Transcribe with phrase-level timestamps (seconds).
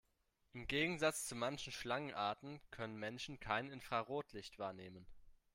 [0.53, 5.05] Im Gegensatz zu manchen Schlangenarten können Menschen kein Infrarotlicht wahrnehmen.